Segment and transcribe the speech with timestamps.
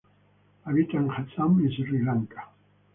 [0.65, 2.49] Habita en Assam y Sri Lanka.